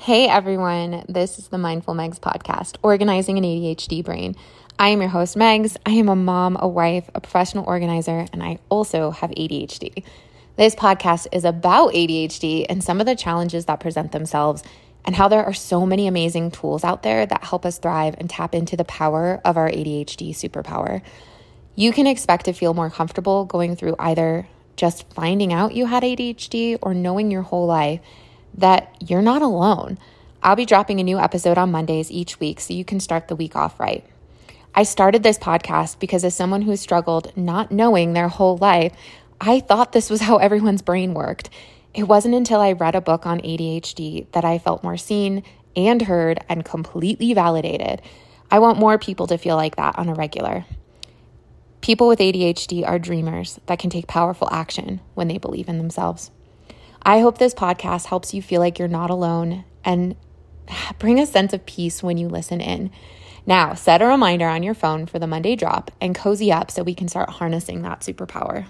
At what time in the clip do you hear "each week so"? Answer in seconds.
32.10-32.74